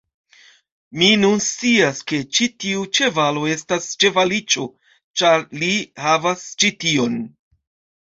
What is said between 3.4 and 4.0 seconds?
estas